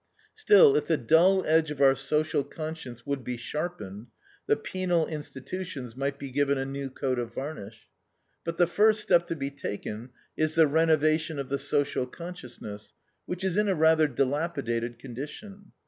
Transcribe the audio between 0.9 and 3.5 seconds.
dull edge of our social conscience would be